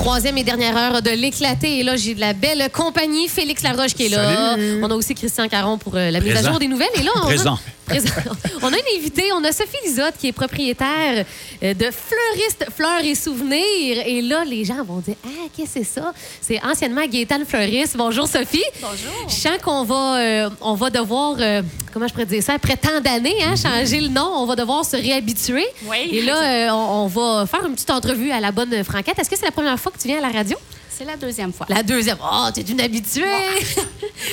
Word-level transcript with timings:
Troisième 0.00 0.38
et 0.38 0.44
dernière 0.44 0.76
heure 0.78 1.02
de 1.02 1.10
l'éclaté. 1.10 1.78
Et 1.78 1.82
là, 1.82 1.94
j'ai 1.94 2.14
de 2.14 2.20
la 2.20 2.32
belle 2.32 2.70
compagnie. 2.72 3.28
Félix 3.28 3.62
Laroche 3.62 3.92
qui 3.92 4.06
est 4.06 4.08
là. 4.08 4.52
Salut. 4.52 4.80
On 4.82 4.90
a 4.90 4.94
aussi 4.94 5.14
Christian 5.14 5.46
Caron 5.46 5.76
pour 5.76 5.94
euh, 5.94 6.10
la 6.10 6.20
mise 6.20 6.34
à 6.34 6.42
jour 6.42 6.58
des 6.58 6.68
nouvelles. 6.68 6.88
Et 6.94 7.02
là, 7.02 7.10
on 7.16 7.20
Présent. 7.20 7.58
Présent. 7.90 8.14
on 8.62 8.68
a 8.72 8.76
une 8.76 8.98
invitée. 8.98 9.32
On 9.32 9.42
a 9.44 9.52
Sophie 9.52 9.76
Lisotte 9.84 10.14
qui 10.18 10.28
est 10.28 10.32
propriétaire 10.32 11.24
euh, 11.62 11.74
de 11.74 11.86
Fleuriste 11.90 12.66
Fleurs 12.76 13.04
et 13.04 13.14
Souvenirs. 13.14 14.02
Et 14.06 14.22
là, 14.22 14.44
les 14.44 14.64
gens 14.64 14.82
vont 14.84 14.98
dire 14.98 15.16
Ah, 15.24 15.28
qu'est-ce 15.56 15.74
que 15.74 15.84
c'est 15.84 16.00
ça? 16.00 16.12
C'est 16.40 16.60
anciennement 16.64 17.06
Gaétane 17.06 17.44
Fleuriste. 17.44 17.96
Bonjour, 17.96 18.26
Sophie. 18.26 18.62
Bonjour. 18.80 19.28
Je 19.28 19.34
sens 19.34 19.58
qu'on 19.62 19.84
va, 19.84 20.16
euh, 20.18 20.50
on 20.60 20.74
va 20.74 20.90
devoir, 20.90 21.36
euh, 21.38 21.62
comment 21.92 22.06
je 22.06 22.12
pourrais 22.12 22.26
dire 22.26 22.42
ça, 22.42 22.54
après 22.54 22.76
tant 22.76 23.00
d'années, 23.00 23.42
hein, 23.42 23.54
changer 23.56 24.00
le 24.00 24.08
nom. 24.08 24.30
On 24.36 24.46
va 24.46 24.56
devoir 24.56 24.84
se 24.84 24.96
réhabituer. 24.96 25.66
Oui. 25.86 26.08
Et 26.12 26.22
là, 26.22 26.36
euh, 26.42 26.68
on, 26.70 27.04
on 27.04 27.06
va 27.08 27.46
faire 27.46 27.64
une 27.66 27.74
petite 27.74 27.90
entrevue 27.90 28.30
à 28.30 28.40
la 28.40 28.52
bonne 28.52 28.84
franquette. 28.84 29.18
Est-ce 29.18 29.30
que 29.30 29.36
c'est 29.36 29.44
la 29.44 29.50
première 29.52 29.78
fois 29.78 29.90
que 29.92 29.98
tu 29.98 30.08
viens 30.08 30.18
à 30.18 30.22
la 30.22 30.28
radio? 30.30 30.56
C'est 31.00 31.06
la 31.06 31.16
deuxième 31.16 31.50
fois. 31.50 31.64
La 31.70 31.82
deuxième. 31.82 32.18
Oh, 32.22 32.48
t'es 32.54 32.60
une 32.60 32.78
habituée! 32.78 33.24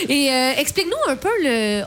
Et 0.09 0.29
euh, 0.29 0.51
explique-nous 0.57 1.09
un 1.09 1.15
peu 1.15 1.29
le. 1.41 1.83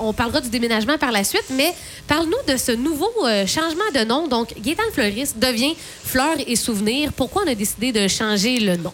On 0.00 0.12
parlera 0.12 0.40
du 0.40 0.48
déménagement 0.48 0.98
par 0.98 1.12
la 1.12 1.22
suite, 1.22 1.44
mais 1.50 1.72
parle-nous 2.08 2.52
de 2.52 2.56
ce 2.56 2.72
nouveau 2.72 3.08
euh, 3.22 3.46
changement 3.46 3.88
de 3.94 4.00
nom. 4.00 4.26
Donc, 4.26 4.52
Gaétane 4.60 4.90
Fleuriste 4.92 5.38
devient 5.38 5.76
Fleurs 6.02 6.38
et 6.44 6.56
Souvenirs. 6.56 7.12
Pourquoi 7.12 7.44
on 7.46 7.48
a 7.52 7.54
décidé 7.54 7.92
de 7.92 8.08
changer 8.08 8.58
le 8.58 8.76
nom? 8.76 8.92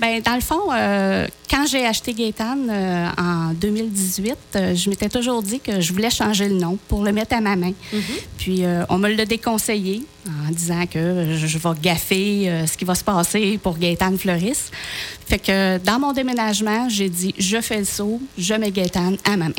Ben, 0.00 0.22
dans 0.22 0.34
le 0.34 0.40
fond, 0.40 0.60
euh, 0.72 1.26
quand 1.50 1.66
j'ai 1.66 1.84
acheté 1.84 2.14
Gaétane 2.14 2.68
euh, 2.70 3.08
en 3.18 3.52
2018, 3.52 4.34
euh, 4.56 4.74
je 4.74 4.88
m'étais 4.88 5.08
toujours 5.10 5.42
dit 5.42 5.60
que 5.60 5.80
je 5.80 5.92
voulais 5.92 6.08
changer 6.10 6.48
le 6.48 6.54
nom 6.54 6.78
pour 6.88 7.04
le 7.04 7.12
mettre 7.12 7.34
à 7.36 7.40
ma 7.40 7.54
main. 7.56 7.72
Puis 8.38 8.64
euh, 8.64 8.84
on 8.88 8.96
me 8.98 9.08
l'a 9.10 9.26
déconseillé 9.26 10.02
en 10.26 10.50
disant 10.52 10.86
que 10.86 11.34
je, 11.36 11.46
je 11.46 11.58
vais 11.58 11.68
gaffer 11.82 12.48
euh, 12.48 12.66
ce 12.66 12.78
qui 12.78 12.84
va 12.86 12.94
se 12.94 13.04
passer 13.04 13.58
pour 13.62 13.76
Gaétane 13.78 14.16
Fleuris. 14.18 14.70
Fait 15.28 15.38
que 15.38 15.76
dans 15.78 15.98
mon 15.98 16.12
déménagement, 16.12 16.88
j'ai 16.88 17.08
dit 17.10 17.34
je 17.38 17.60
fais 17.60 17.78
le 17.80 17.84
saut, 17.84 18.20
je 18.38 18.54
mets 18.54 18.70
Gaétane 18.70 19.18
à 19.24 19.36
ma 19.36 19.48
main. 19.48 19.54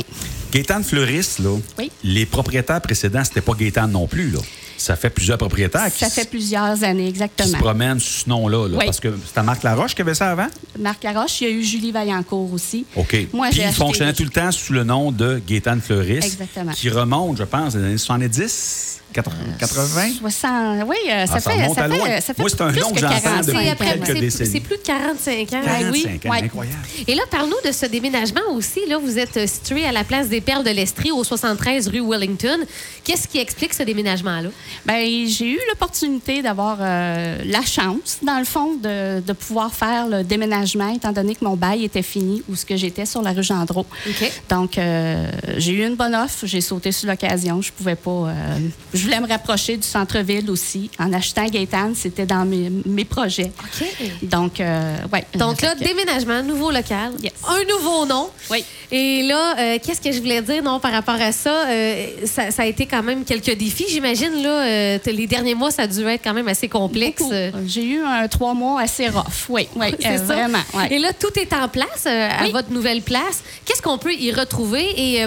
Gaétane 0.52 0.83
Fleuriste, 0.83 1.39
là, 1.39 1.55
Oui. 1.78 1.92
les 2.03 2.26
propriétaires 2.26 2.81
précédents, 2.81 3.23
c'était 3.23 3.42
pas 3.42 3.53
Gaétane 3.53 3.92
non 3.92 4.08
plus. 4.08 4.31
Là. 4.31 4.39
Ça 4.82 4.96
fait 4.96 5.10
plusieurs 5.12 5.38
propriétaires 5.38 5.92
qui, 5.94 6.00
Ça 6.00 6.10
fait 6.10 6.22
s- 6.22 6.28
plusieurs 6.28 6.84
années, 6.84 7.04
qui 7.04 7.10
exactement. 7.10 7.50
se 7.50 7.56
promènent 7.58 8.00
sous 8.00 8.24
ce 8.24 8.30
nom-là. 8.30 8.68
là. 8.68 8.78
Oui. 8.80 8.86
Parce 8.86 9.00
que 9.00 9.14
c'était 9.28 9.44
Marc 9.44 9.62
Laroche 9.64 9.94
qui 9.94 10.02
avait 10.02 10.16
ça 10.16 10.32
avant? 10.32 10.48
Marc 10.80 11.04
Laroche, 11.04 11.40
il 11.42 11.48
y 11.48 11.52
a 11.52 11.54
eu 11.54 11.64
Julie 11.64 11.92
Vaillancourt 11.92 12.52
aussi. 12.52 12.86
OK. 12.96 13.28
Moi, 13.34 13.50
Puis 13.52 13.62
il 13.64 13.72
fonctionnait 13.73 14.14
tout 14.14 14.23
le 14.23 14.30
temps 14.30 14.52
sous 14.52 14.73
le 14.73 14.84
nom 14.84 15.12
de 15.12 15.40
Gaétane 15.48 15.82
Fleuriste. 15.82 16.23
Exactement. 16.42 16.72
Qui 16.73 16.90
remonte, 16.90 17.38
je 17.38 17.44
pense, 17.44 17.76
aux 17.76 17.78
années 17.78 17.98
70, 17.98 18.91
80. 19.14 19.36
80? 19.59 20.08
60, 20.20 20.88
oui, 20.88 20.95
euh, 21.09 21.26
ça, 21.26 21.34
Ah, 21.36 21.40
ça 21.40 21.52
fait, 21.52 21.58
ça, 21.73 21.90
fait, 21.90 22.22
ça 22.22 22.34
fait 22.34 22.42
Moi, 22.42 22.50
c'est 22.50 22.62
un 22.62 22.72
nom 22.72 22.92
que 22.92 23.00
j'entends 23.00 23.20
45 23.20 23.78
depuis 24.08 24.31
C'est 24.31 24.59
plus 24.59 24.78
de 24.78 24.81
45 24.84 25.54
ans. 25.54 25.62
45 25.64 25.92
oui, 25.92 26.06
ans, 26.06 26.30
ouais. 26.31 26.44
incroyable. 26.44 26.78
Et 27.08 27.16
là, 27.16 27.23
parle-nous 27.30 27.67
de 27.67 27.72
ce 27.73 27.86
déménagement 27.86 28.42
aussi. 28.54 28.80
Là, 28.88 28.98
vous 28.98 29.17
êtes 29.20 29.38
euh, 29.38 29.48
situé 29.48 29.86
à 29.86 29.92
la 29.92 30.04
place 30.04 30.30
des 30.30 30.42
Perles 30.42 30.64
de 30.64 30.70
l'Estrie, 30.72 31.12
au 31.12 31.23
73 31.23 31.88
rue 31.89 32.02
Wellington. 32.02 32.59
Qu'est-ce 33.04 33.28
qui 33.28 33.39
explique 33.39 33.73
ce 33.73 33.84
déménagement-là? 33.84 34.50
Ben, 34.86 35.28
j'ai 35.28 35.52
eu 35.52 35.59
l'opportunité 35.70 36.42
d'avoir 36.42 36.78
euh, 36.80 37.38
la 37.45 37.62
chance, 37.64 38.17
dans 38.23 38.39
le 38.39 38.45
fond, 38.45 38.76
de, 38.76 39.20
de 39.20 39.34
pouvoir 39.34 39.73
faire 39.73 40.08
le 40.08 40.23
déménagement, 40.23 40.94
étant 40.94 41.12
donné 41.12 41.36
que 41.36 41.44
mon 41.44 41.56
bail 41.56 41.84
était 41.86 42.02
fini 42.04 42.44
ou 42.50 42.56
ce 42.56 42.66
que 42.66 42.76
j'étais 42.78 43.06
sur 43.06 43.22
la 43.22 43.32
rue 43.32 43.44
Gendreau. 43.44 43.86
OK. 44.08 44.32
Donc, 44.50 44.78
euh, 44.78 45.30
j'ai 45.58 45.73
eu 45.73 45.86
une 45.88 45.95
bonne 45.95 46.16
offre. 46.16 46.45
J'ai 46.45 46.62
sauté 46.62 46.92
sur 46.92 47.09
l'occasion. 47.09 47.62
Je 47.62 47.72
pouvais 47.72 47.95
pas. 47.95 48.12
euh, 48.12 48.58
je 49.02 49.06
voulais 49.08 49.20
me 49.20 49.28
rapprocher 49.28 49.78
du 49.78 49.88
centre-ville 49.88 50.50
aussi. 50.52 50.92
En 51.00 51.12
achetant 51.12 51.46
Gaétane, 51.46 51.96
c'était 51.96 52.26
dans 52.28 52.46
mes, 52.46 52.70
mes 52.86 53.04
projets. 53.06 53.52
OK. 53.60 53.88
Donc, 54.22 54.60
euh, 54.60 54.96
ouais. 55.12 55.26
Donc 55.36 55.62
là, 55.62 55.74
déménagement, 55.76 56.44
nouveau 56.44 56.70
local, 56.72 57.12
Yes. 57.22 57.34
un 57.48 57.64
nouveau 57.74 58.06
nom. 58.06 58.30
Oui. 58.52 58.64
Et 58.92 59.24
là, 59.24 59.56
euh, 59.58 59.78
qu'est-ce 59.84 60.02
que 60.02 60.12
je 60.12 60.20
voulais 60.20 60.42
dire 60.44 60.62
non 60.62 60.80
par 60.80 60.92
rapport 60.92 61.20
à 61.20 61.32
ça? 61.32 61.68
Euh, 61.68 62.08
ça? 62.26 62.52
ça 62.52 62.61
a 62.61 62.66
été 62.67 62.86
quand 62.86 63.02
même 63.02 63.23
quelques 63.26 63.56
défis, 63.58 63.86
j'imagine. 63.90 64.44
Là, 64.44 64.66
euh, 64.67 65.00
les 65.08 65.26
derniers 65.28 65.56
mois, 65.56 65.72
ça 65.72 65.84
a 65.84 65.88
dû 65.88 66.06
être 66.08 66.23
quand 66.23 66.34
même 66.34 66.48
assez 66.48 66.67
complexe. 66.70 67.23
J'ai 67.66 67.84
eu 67.86 68.02
un 68.04 68.28
trois 68.28 68.54
mois 68.54 68.82
assez 68.82 69.08
rough. 69.08 69.48
Oui, 69.50 69.67
oui, 69.76 69.88
C'est 70.00 70.17
ça. 70.20 70.23
vraiment. 70.26 70.60
ouais. 70.76 70.94
Et 70.94 71.00
là, 71.00 71.11
tout 71.14 71.38
est 71.40 71.52
en 71.54 71.67
place 71.67 72.06
à 72.06 72.44
Oui. 72.44 72.52
votre 72.52 72.72
nouvelle 72.72 73.02
place. 73.02 73.42
Qu'est-ce 73.66 73.82
qu'on 73.82 73.98
peut 73.98 74.14
y 74.14 74.32
retrouver? 74.32 74.86
Et 74.98 75.26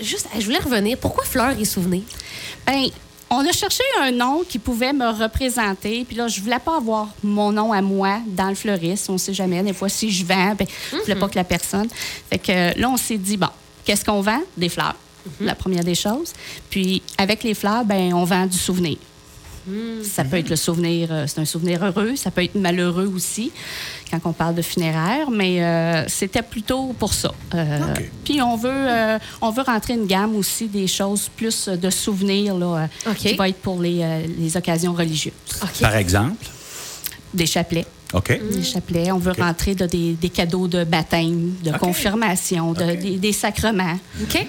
juste, 0.00 0.28
je 0.38 0.44
voulais 0.44 0.58
revenir. 0.58 0.96
Pourquoi 0.98 1.24
Fleurs 1.24 1.58
et 1.58 1.64
Souvenirs? 1.64 2.02
Ben, 2.66 2.84
on 3.30 3.44
a 3.46 3.52
cherché 3.52 3.82
un 4.00 4.12
nom 4.12 4.44
qui 4.48 4.58
pouvait 4.58 4.92
me 4.92 5.06
représenter. 5.06 6.04
Puis 6.04 6.16
là, 6.16 6.28
je 6.28 6.40
voulais 6.40 6.58
pas 6.58 6.76
avoir 6.76 7.08
mon 7.22 7.52
nom 7.52 7.72
à 7.72 7.82
moi 7.82 8.20
dans 8.26 8.48
le 8.48 8.54
fleuriste. 8.54 9.10
On 9.10 9.18
sait 9.18 9.34
jamais. 9.34 9.62
Des 9.62 9.72
fois, 9.72 9.88
si 9.88 10.10
je 10.10 10.24
vends, 10.24 10.54
ben, 10.54 10.66
je 10.92 10.96
voulais 10.98 11.16
pas 11.16 11.28
que 11.28 11.34
la 11.34 11.44
personne. 11.44 11.88
Fait 12.30 12.38
que 12.38 12.52
euh, 12.52 12.72
là, 12.76 12.88
on 12.88 12.96
s'est 12.96 13.18
dit, 13.18 13.36
bon, 13.36 13.48
qu'est-ce 13.84 14.04
qu'on 14.04 14.20
vend? 14.20 14.40
Des 14.56 14.68
fleurs. 14.68 14.96
La 15.40 15.56
première 15.56 15.82
des 15.82 15.96
choses. 15.96 16.32
Puis, 16.70 17.02
avec 17.18 17.42
les 17.42 17.54
fleurs, 17.54 17.84
ben, 17.84 18.14
on 18.14 18.24
vend 18.24 18.46
du 18.46 18.56
souvenir. 18.56 18.96
Ça 20.04 20.24
peut 20.24 20.36
être 20.36 20.50
le 20.50 20.56
souvenir, 20.56 21.08
euh, 21.10 21.24
c'est 21.26 21.40
un 21.40 21.44
souvenir 21.44 21.84
heureux, 21.84 22.14
ça 22.16 22.30
peut 22.30 22.44
être 22.44 22.54
malheureux 22.54 23.10
aussi, 23.14 23.50
quand 24.10 24.20
on 24.24 24.32
parle 24.32 24.54
de 24.54 24.62
funéraire, 24.62 25.30
mais 25.30 25.62
euh, 25.64 26.04
c'était 26.08 26.42
plutôt 26.42 26.94
pour 26.98 27.12
ça. 27.12 27.32
Euh. 27.54 27.78
Puis 28.24 28.40
on 28.40 28.56
veut, 28.56 28.70
euh, 28.72 29.18
on 29.40 29.50
veut 29.50 29.62
rentrer 29.62 29.94
une 29.94 30.06
gamme 30.06 30.36
aussi 30.36 30.68
des 30.68 30.86
choses 30.86 31.28
plus 31.36 31.68
de 31.68 31.90
souvenirs 31.90 32.56
là, 32.56 32.88
qui 33.16 33.34
va 33.36 33.48
être 33.48 33.58
pour 33.60 33.80
les, 33.80 34.00
euh, 34.02 34.26
les 34.38 34.56
occasions 34.56 34.94
religieuses. 34.94 35.32
Par 35.80 35.96
exemple? 35.96 36.46
Des 37.34 37.46
chapelets. 37.46 37.86
OK. 38.14 38.38
Des 38.52 38.62
chapelets. 38.62 39.10
On 39.10 39.18
veut 39.18 39.32
rentrer 39.32 39.74
de, 39.74 39.84
des, 39.86 40.12
des 40.12 40.28
cadeaux 40.28 40.68
de 40.68 40.84
baptême, 40.84 41.54
de 41.62 41.72
confirmation, 41.76 42.72
de- 42.72 42.94
des, 42.94 43.16
des 43.18 43.32
sacrements. 43.32 43.98
OK. 44.22 44.46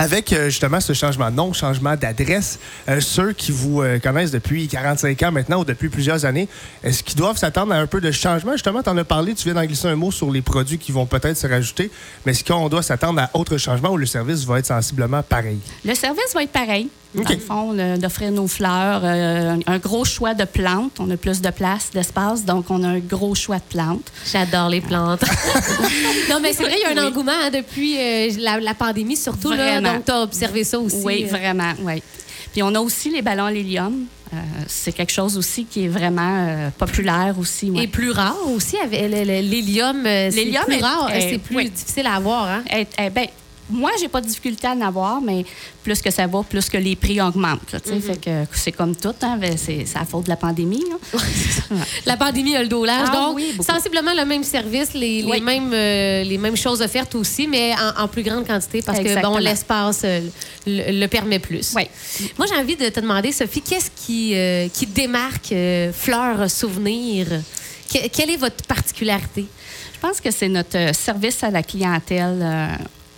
Avec 0.00 0.32
euh, 0.32 0.46
justement 0.46 0.80
ce 0.80 0.94
changement 0.94 1.30
de 1.30 1.36
nom, 1.36 1.52
changement 1.52 1.94
d'adresse, 1.94 2.58
euh, 2.88 3.02
ceux 3.02 3.34
qui 3.34 3.52
vous 3.52 3.82
euh, 3.82 3.98
connaissent 3.98 4.30
depuis 4.30 4.66
45 4.66 5.22
ans 5.24 5.30
maintenant 5.30 5.60
ou 5.60 5.64
depuis 5.66 5.90
plusieurs 5.90 6.24
années, 6.24 6.48
est-ce 6.82 7.02
qu'ils 7.02 7.18
doivent 7.18 7.36
s'attendre 7.36 7.74
à 7.74 7.76
un 7.76 7.86
peu 7.86 8.00
de 8.00 8.10
changement? 8.10 8.52
Justement, 8.52 8.82
tu 8.82 8.88
en 8.88 8.96
as 8.96 9.04
parlé, 9.04 9.34
tu 9.34 9.44
viens 9.44 9.52
d'en 9.52 9.66
glisser 9.66 9.88
un 9.88 9.96
mot 9.96 10.10
sur 10.10 10.30
les 10.30 10.40
produits 10.40 10.78
qui 10.78 10.90
vont 10.90 11.04
peut-être 11.04 11.36
se 11.36 11.46
rajouter, 11.46 11.90
mais 12.24 12.32
est-ce 12.32 12.42
qu'on 12.42 12.70
doit 12.70 12.82
s'attendre 12.82 13.20
à 13.20 13.28
autre 13.34 13.58
changement 13.58 13.90
ou 13.90 13.98
le 13.98 14.06
service 14.06 14.46
va 14.46 14.60
être 14.60 14.66
sensiblement 14.66 15.22
pareil? 15.22 15.58
Le 15.84 15.94
service 15.94 16.32
va 16.34 16.44
être 16.44 16.52
pareil. 16.52 16.88
OK. 17.18 17.24
Dans 17.24 17.30
le 17.34 17.38
fond, 17.40 17.72
le- 17.72 17.98
d'offrir 17.98 18.30
nos 18.30 18.46
fleurs, 18.46 19.00
euh, 19.04 19.56
un 19.66 19.78
gros 19.78 20.04
choix 20.04 20.32
de 20.34 20.44
plantes. 20.44 20.92
On 21.00 21.10
a 21.10 21.16
plus 21.16 21.40
de 21.40 21.50
place, 21.50 21.90
d'espace, 21.92 22.44
donc 22.44 22.70
on 22.70 22.82
a 22.84 22.88
un 22.88 22.98
gros 23.00 23.34
choix 23.34 23.56
de 23.56 23.62
plantes. 23.68 24.12
J'adore 24.30 24.68
les 24.68 24.80
plantes. 24.80 25.22
non, 26.30 26.38
mais 26.40 26.52
c'est 26.52 26.62
vrai, 26.62 26.76
il 26.78 26.82
y 26.82 26.84
a 26.84 26.90
un 26.90 27.02
Oui. 27.04 27.08
engouement 27.10 27.32
hein, 27.32 27.50
depuis 27.52 27.96
euh, 27.98 28.28
la, 28.38 28.60
la 28.60 28.74
pandémie, 28.74 29.16
surtout. 29.16 29.50
Là, 29.52 29.80
donc, 29.80 30.04
tu 30.04 30.12
as 30.12 30.22
observé 30.22 30.62
ça 30.64 30.78
aussi. 30.78 31.02
Oui, 31.04 31.24
euh. 31.24 31.28
vraiment, 31.36 31.72
oui. 31.82 32.02
Puis 32.52 32.62
on 32.62 32.74
a 32.74 32.80
aussi 32.80 33.10
les 33.10 33.22
ballons 33.22 33.44
à 33.46 33.50
l'hélium. 33.52 34.04
Euh, 34.32 34.36
c'est 34.68 34.92
quelque 34.92 35.12
chose 35.12 35.36
aussi 35.36 35.64
qui 35.64 35.84
est 35.86 35.88
vraiment 35.88 36.46
euh, 36.48 36.70
populaire 36.78 37.34
aussi. 37.38 37.70
ouais. 37.70 37.84
Et 37.84 37.86
plus 37.88 38.12
rare 38.12 38.36
aussi, 38.54 38.76
avec 38.76 39.00
l'hélium. 39.10 40.06
euh, 40.06 40.28
C'est 40.30 40.36
L'hélium 40.44 40.64
plus 40.64 40.74
est- 40.76 40.82
rare, 40.82 41.08
euh, 41.10 41.16
est- 41.16 41.30
c'est 41.30 41.38
plus 41.38 41.56
oui. 41.56 41.70
difficile 41.70 42.06
à 42.06 42.14
avoir. 42.14 42.44
Hein? 42.48 42.62
Ben, 43.12 43.26
moi, 43.70 43.90
j'ai 44.00 44.08
pas 44.08 44.20
de 44.20 44.26
difficulté 44.26 44.66
à 44.66 44.72
en 44.72 44.80
avoir, 44.80 45.20
mais 45.20 45.44
plus 45.82 46.00
que 46.02 46.10
ça 46.10 46.26
va, 46.26 46.42
plus 46.42 46.68
que 46.68 46.76
les 46.76 46.96
prix 46.96 47.20
augmentent. 47.20 47.72
là. 47.72 47.78
Mm-hmm. 47.78 48.00
Fait 48.00 48.20
que 48.20 48.44
c'est 48.52 48.72
comme 48.72 48.94
tout, 48.96 49.14
hein, 49.22 49.38
c'est 49.56 49.84
la 49.94 50.04
faute 50.04 50.24
de 50.24 50.30
la 50.30 50.36
pandémie. 50.36 50.84
La 52.06 52.16
pandémie 52.16 52.56
a 52.56 52.62
le 52.62 52.68
dos 52.68 52.84
large. 52.84 53.08
Ah 53.12 53.16
donc, 53.16 53.36
oui, 53.36 53.54
sensiblement 53.64 54.12
le 54.14 54.24
même 54.24 54.42
service, 54.44 54.92
les, 54.94 55.22
mêmes, 55.40 55.70
euh, 55.72 56.22
les 56.24 56.38
mêmes 56.38 56.56
choses 56.56 56.80
offertes 56.82 57.14
aussi, 57.14 57.46
mais 57.46 57.72
en, 57.74 58.04
en 58.04 58.08
plus 58.08 58.22
grande 58.22 58.46
quantité 58.46 58.82
parce 58.82 58.98
que 58.98 59.22
bon, 59.22 59.38
l'espace 59.38 60.02
euh, 60.04 60.20
le, 60.66 61.00
le 61.00 61.06
permet 61.06 61.38
plus. 61.38 61.72
Oui. 61.76 61.84
Moi, 62.38 62.46
j'ai 62.48 62.56
envie 62.60 62.76
de 62.76 62.88
te 62.88 63.00
demander, 63.00 63.32
Sophie, 63.32 63.62
qu'est-ce 63.62 63.90
qui, 64.04 64.34
euh, 64.34 64.68
qui 64.68 64.86
démarque 64.86 65.54
Fleur 65.92 66.50
Souvenir? 66.50 67.26
Que- 67.92 68.08
quelle 68.08 68.30
est 68.30 68.36
votre 68.36 68.64
particularité? 68.66 69.46
Je 69.94 70.00
pense 70.00 70.20
que 70.20 70.30
c'est 70.30 70.48
notre 70.48 70.94
service 70.94 71.42
à 71.44 71.50
la 71.50 71.62
clientèle. 71.62 72.42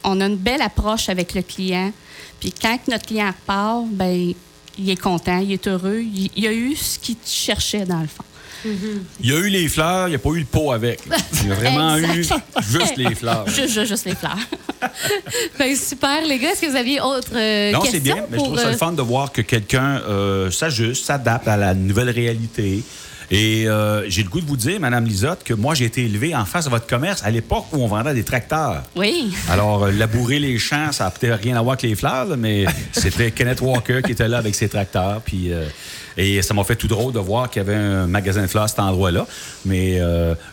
Euh, 0.04 0.08
on 0.08 0.20
a 0.20 0.26
une 0.26 0.36
belle 0.36 0.62
approche 0.62 1.08
avec 1.08 1.34
le 1.34 1.42
client. 1.42 1.92
Puis 2.40 2.52
quand 2.52 2.78
notre 2.88 3.06
client 3.06 3.32
part, 3.46 3.82
ben 3.82 4.32
il 4.78 4.90
est 4.90 5.00
content, 5.00 5.38
il 5.38 5.52
est 5.52 5.68
heureux. 5.68 6.00
Il, 6.00 6.30
il 6.36 6.46
a 6.46 6.52
eu 6.52 6.74
ce 6.74 6.98
qu'il 6.98 7.16
cherchait 7.24 7.84
dans 7.84 8.00
le 8.00 8.08
fond. 8.08 8.24
Il 8.64 9.30
y 9.30 9.32
a 9.32 9.38
eu 9.38 9.48
les 9.48 9.68
fleurs, 9.68 10.08
il 10.08 10.10
n'y 10.10 10.16
a 10.16 10.18
pas 10.18 10.30
eu 10.30 10.40
le 10.40 10.44
pot 10.44 10.72
avec. 10.72 11.00
Il 11.44 11.50
a 11.50 11.54
vraiment 11.54 11.96
eu 11.96 12.24
juste 12.70 12.96
les 12.96 13.14
fleurs. 13.14 13.46
Juste, 13.48 13.72
juste, 13.72 13.86
juste 13.86 14.04
les 14.06 14.14
fleurs. 14.14 14.38
Ben, 15.58 15.76
super, 15.76 16.26
les 16.26 16.38
gars. 16.38 16.50
Est-ce 16.50 16.62
que 16.62 16.66
vous 16.66 16.76
aviez 16.76 17.00
autre 17.00 17.30
euh, 17.34 17.70
Non, 17.70 17.80
question 17.80 17.92
c'est 17.98 18.00
bien, 18.00 18.26
mais 18.28 18.38
je 18.38 18.42
trouve 18.42 18.58
ça 18.58 18.66
euh, 18.66 18.70
le 18.72 18.76
fun 18.76 18.92
de 18.92 19.02
voir 19.02 19.30
que 19.30 19.40
quelqu'un 19.40 20.02
euh, 20.08 20.50
s'ajuste, 20.50 21.04
s'adapte 21.04 21.46
à 21.46 21.56
la 21.56 21.72
nouvelle 21.72 22.10
réalité. 22.10 22.82
Et 23.30 23.68
euh, 23.68 24.08
j'ai 24.10 24.22
le 24.22 24.28
goût 24.28 24.40
de 24.40 24.46
vous 24.46 24.56
dire, 24.56 24.78
Madame 24.80 25.04
Lisotte, 25.04 25.42
que 25.44 25.54
moi, 25.54 25.74
j'ai 25.74 25.84
été 25.86 26.04
élevé 26.04 26.34
en 26.34 26.44
face 26.44 26.64
de 26.66 26.70
votre 26.70 26.86
commerce 26.86 27.22
à 27.24 27.30
l'époque 27.30 27.66
où 27.72 27.82
on 27.82 27.86
vendait 27.86 28.14
des 28.14 28.24
tracteurs. 28.24 28.82
Oui. 28.96 29.32
Alors, 29.48 29.84
euh, 29.84 29.92
labourer 29.92 30.38
les 30.38 30.58
champs, 30.58 30.92
ça 30.92 31.04
n'a 31.04 31.10
peut-être 31.10 31.42
rien 31.42 31.56
à 31.56 31.62
voir 31.62 31.74
avec 31.74 31.82
les 31.82 31.94
fleurs, 31.94 32.24
là, 32.26 32.36
mais 32.36 32.64
c'était 32.92 33.30
Kenneth 33.30 33.60
Walker 33.60 34.00
qui 34.04 34.12
était 34.12 34.28
là 34.28 34.38
avec 34.38 34.54
ses 34.54 34.68
tracteurs. 34.68 35.20
Puis, 35.24 35.52
euh, 35.52 35.66
et 36.16 36.42
ça 36.42 36.52
m'a 36.52 36.64
fait 36.64 36.76
tout 36.76 36.88
drôle 36.88 37.12
de 37.12 37.18
voir 37.18 37.48
qu'il 37.48 37.62
y 37.62 37.64
avait 37.64 37.74
un 37.76 38.06
magasin 38.06 38.42
de 38.42 38.46
fleurs 38.46 38.64
à 38.64 38.68
cet 38.68 38.80
endroit-là. 38.80 39.26
Mais 39.64 39.98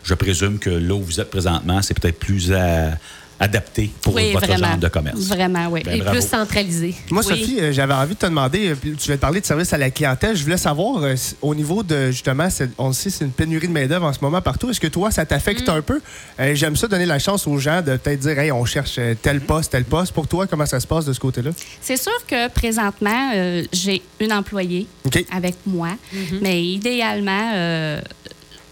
je 0.04 0.14
présume 0.14 0.58
que 0.58 0.70
là 0.70 0.94
où 0.94 1.02
vous 1.02 1.20
êtes 1.20 1.28
présentement, 1.28 1.82
c'est 1.82 1.92
peut-être 2.00 2.18
plus 2.18 2.50
à- 2.52 2.92
adapté 3.40 3.90
pour 4.02 4.14
oui, 4.14 4.32
votre 4.32 4.46
vraiment. 4.46 4.68
genre 4.68 4.76
de 4.76 4.88
commerce. 4.88 5.18
Vraiment, 5.28 5.66
oui. 5.70 5.80
Ben, 5.84 5.94
Et 5.94 5.98
bravo. 6.00 6.18
plus 6.18 6.28
centralisé. 6.28 6.94
Moi, 7.10 7.22
Oui. 7.26 7.28
Sophie, 7.38 7.58
euh, 7.60 7.72
j'avais 7.72 7.94
envie 7.94 8.14
de 8.14 8.18
te 8.20 8.26
demander, 8.26 8.68
euh, 8.68 8.74
puis 8.74 8.92
tu 8.92 9.06
viens 9.06 9.14
de 9.16 9.20
parler 9.20 9.40
de 9.40 9.46
service 9.46 9.72
à 9.72 9.78
la 9.78 9.90
clientèle. 9.90 10.36
Je 10.36 10.44
voulais 10.44 10.58
savoir, 10.58 11.02
euh, 11.02 11.14
au 11.40 11.54
niveau 11.54 11.82
de, 11.82 12.10
justement, 12.10 12.48
on 12.78 12.88
le 12.88 12.92
sait, 12.92 13.08
c'est 13.10 13.24
une 13.24 13.30
pénurie 13.32 13.66
de 13.68 13.72
main-d'œuvre 13.72 14.04
en 14.06 14.12
ce 14.12 14.18
moment 14.20 14.42
partout. 14.42 14.68
Est-ce 14.70 14.80
que 14.80 14.86
toi, 14.88 15.10
ça 15.10 15.24
t'affecte 15.24 15.66
Mm. 15.68 15.72
un 15.72 15.82
peu? 15.82 16.00
Euh, 16.38 16.54
J'aime 16.54 16.76
ça 16.76 16.86
donner 16.86 17.06
la 17.06 17.18
chance 17.18 17.46
aux 17.46 17.58
gens 17.58 17.80
de 17.80 17.96
peut-être 17.96 18.20
dire, 18.20 18.38
hey, 18.38 18.52
on 18.52 18.64
cherche 18.66 19.00
tel 19.22 19.40
poste, 19.40 19.72
tel 19.72 19.84
poste. 19.84 20.12
Pour 20.12 20.28
toi, 20.28 20.46
comment 20.46 20.66
ça 20.66 20.78
se 20.78 20.86
passe 20.86 21.06
de 21.06 21.12
ce 21.14 21.20
côté-là? 21.20 21.50
C'est 21.80 21.96
sûr 21.96 22.12
que 22.26 22.48
présentement, 22.50 23.30
euh, 23.34 23.62
j'ai 23.72 24.02
une 24.20 24.32
employée 24.34 24.86
avec 25.34 25.54
moi, 25.66 25.90
mais 26.42 26.62
idéalement, 26.62 27.52
euh, 27.54 28.00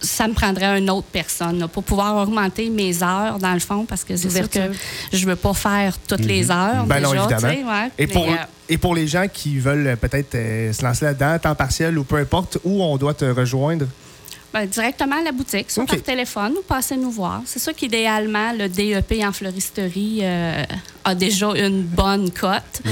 ça 0.00 0.28
me 0.28 0.34
prendrait 0.34 0.78
une 0.78 0.90
autre 0.90 1.06
personne 1.12 1.58
là, 1.58 1.68
pour 1.68 1.82
pouvoir 1.82 2.16
augmenter 2.16 2.70
mes 2.70 3.02
heures, 3.02 3.38
dans 3.38 3.54
le 3.54 3.60
fond, 3.60 3.84
parce 3.84 4.04
que 4.04 4.16
c'est 4.16 4.30
sûr 4.30 4.48
que 4.48 4.70
je 5.12 5.26
veux 5.26 5.36
pas 5.36 5.54
faire 5.54 5.96
toutes 6.06 6.24
les 6.24 6.50
heures. 6.50 6.84
Ben 6.86 7.00
non, 7.00 7.10
déjà, 7.12 7.24
évidemment. 7.30 7.70
ouais. 7.70 7.90
Et 7.98 8.06
pour, 8.06 8.26
Mais, 8.26 8.34
euh, 8.34 8.44
et 8.68 8.78
pour 8.78 8.94
les 8.94 9.06
gens 9.06 9.26
qui 9.32 9.58
veulent 9.58 9.86
euh, 9.86 9.96
peut-être 9.96 10.34
euh, 10.34 10.72
se 10.72 10.82
lancer 10.82 11.04
là-dedans, 11.04 11.38
temps 11.38 11.54
partiel 11.54 11.98
ou 11.98 12.04
peu 12.04 12.16
importe, 12.16 12.58
où 12.64 12.82
on 12.82 12.96
doit 12.96 13.14
te 13.14 13.24
rejoindre? 13.24 13.86
Ben, 14.52 14.64
directement 14.64 15.16
à 15.16 15.22
la 15.22 15.32
boutique, 15.32 15.70
soit 15.70 15.84
par 15.84 16.00
téléphone 16.00 16.54
ou 16.58 16.62
passer 16.62 16.96
nous 16.96 17.10
voir. 17.10 17.42
C'est 17.44 17.58
sûr 17.58 17.74
qu'idéalement, 17.74 18.52
le 18.58 18.66
DEP 18.68 19.22
en 19.22 19.30
floristerie 19.30 20.20
euh, 20.22 20.64
a 21.04 21.14
déjà 21.14 21.48
une 21.54 21.82
bonne 21.82 22.30
cote. 22.30 22.82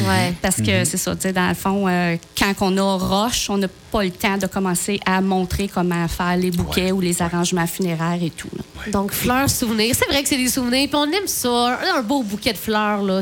Parce 0.43 0.57
que 0.57 0.85
c'est 0.85 0.99
ça, 0.99 1.15
dans 1.15 1.49
le 1.49 1.55
fond, 1.55 1.87
euh, 1.89 2.17
quand 2.39 2.53
on 2.61 2.77
a 2.77 2.99
roche, 2.99 3.49
on 3.49 3.57
n'a 3.57 3.69
pas 3.91 4.03
le 4.05 4.11
temps 4.11 4.37
de 4.37 4.47
commencer 4.47 5.01
à 5.07 5.21
montrer 5.21 5.69
comment 5.73 6.07
faire 6.09 6.37
les 6.37 6.51
bouquets 6.51 6.93
ou 6.93 7.01
les 7.01 7.23
arrangements 7.23 7.67
funéraires 7.67 8.19
et 8.23 8.31
tout. 8.31 8.49
Donc, 8.93 9.13
fleurs, 9.13 9.51
souvenirs. 9.51 9.95
C'est 9.99 10.07
vrai 10.09 10.23
que 10.23 10.29
c'est 10.29 10.37
des 10.37 10.49
souvenirs, 10.49 10.89
puis 10.89 10.97
on 10.97 11.07
aime 11.07 11.27
ça. 11.27 11.79
Un 11.97 12.03
beau 12.03 12.23
bouquet 12.23 12.53
de 12.53 12.59
fleurs, 12.59 13.03
là. 13.03 13.21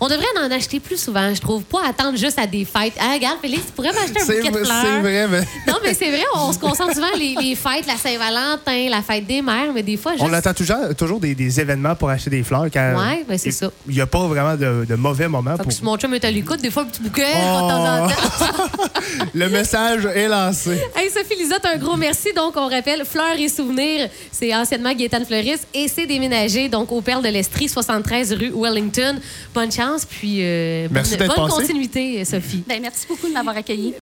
On 0.00 0.08
devrait 0.08 0.26
en 0.42 0.50
acheter 0.50 0.80
plus 0.80 1.00
souvent, 1.00 1.32
je 1.34 1.40
trouve. 1.40 1.62
Pas 1.64 1.86
attendre 1.88 2.16
juste 2.18 2.38
à 2.38 2.46
des 2.46 2.64
fêtes. 2.64 2.94
Ah, 2.98 3.12
regarde, 3.14 3.38
Félix, 3.40 3.66
tu 3.66 3.72
pourrais 3.72 3.92
m'acheter 3.92 4.20
un 4.20 4.26
bouquet 4.26 4.50
de 4.50 4.64
fleurs. 4.64 4.82
c'est 4.82 5.00
vrai, 5.00 5.28
mais 5.28 5.40
Non, 5.68 5.78
mais 5.84 5.94
c'est 5.94 6.10
vrai, 6.10 6.24
on 6.34 6.52
se 6.52 6.58
concentre 6.58 6.94
souvent 6.94 7.06
les, 7.18 7.36
les 7.40 7.54
fêtes, 7.54 7.86
la 7.86 7.96
Saint-Valentin, 7.96 8.88
la 8.90 9.02
fête 9.02 9.26
des 9.26 9.42
mères, 9.42 9.72
mais 9.74 9.82
des 9.82 9.96
fois, 9.96 10.12
juste... 10.12 10.24
on 10.24 10.32
attend 10.32 10.54
toujours, 10.54 10.76
toujours 10.96 11.20
des, 11.20 11.34
des 11.34 11.60
événements 11.60 11.94
pour 11.94 12.10
acheter 12.10 12.30
des 12.30 12.42
fleurs. 12.42 12.66
Quand 12.72 12.94
Ouais, 12.96 13.24
ben, 13.28 13.38
c'est 13.38 13.50
ça. 13.52 13.70
Il 13.88 13.94
n'y 13.94 14.00
a 14.00 14.06
pas 14.06 14.26
vraiment 14.26 14.56
de, 14.56 14.84
de 14.88 14.94
mauvais 14.96 15.28
moments. 15.28 15.52
Fait 15.52 15.58
Pour... 15.58 15.66
que 15.68 15.72
si 15.74 15.84
mon 15.84 15.96
chum 15.96 16.12
est 16.14 16.24
à 16.24 16.30
l'écoute, 16.30 16.60
des 16.60 16.70
fois, 16.70 16.82
un 16.82 16.86
petit 16.86 17.02
bouquet, 17.02 17.26
Oh. 17.36 17.62
de 17.62 17.68
temps 17.68 18.04
en 18.04 18.08
temps. 18.08 18.84
Le 19.34 19.48
message 19.48 19.89
est 19.98 20.28
lancé. 20.28 20.70
Hey, 20.94 21.10
Sophie 21.10 21.36
Lisotte, 21.36 21.64
un 21.64 21.76
gros 21.76 21.96
merci. 21.96 22.32
Donc, 22.32 22.56
on 22.56 22.68
rappelle, 22.68 23.04
Fleurs 23.04 23.38
et 23.38 23.48
Souvenirs, 23.48 24.08
c'est 24.30 24.54
anciennement 24.54 24.92
Gaétane 24.92 25.24
Fleuriste 25.24 25.66
et 25.74 25.88
c'est 25.88 26.06
déménagé 26.06 26.68
donc 26.68 26.92
au 26.92 27.00
Perle 27.00 27.22
de 27.22 27.28
l'Estrie, 27.28 27.68
73 27.68 28.32
rue 28.34 28.52
Wellington. 28.54 29.18
Bonne 29.54 29.72
chance, 29.72 30.04
puis 30.04 30.38
euh, 30.40 30.88
Merci 30.90 31.16
bonne, 31.16 31.28
bonne 31.28 31.48
continuité, 31.48 32.24
Sophie. 32.24 32.64
Ben, 32.66 32.80
merci 32.80 33.06
beaucoup 33.08 33.28
de 33.28 33.32
m'avoir 33.32 33.56
accueilli. 33.56 33.94